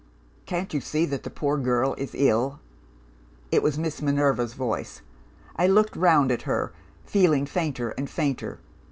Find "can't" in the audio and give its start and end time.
0.47-0.73